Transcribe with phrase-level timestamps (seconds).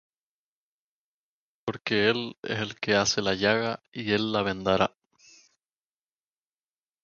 [1.63, 4.95] Porque él es el que hace la llaga, y él la vendará: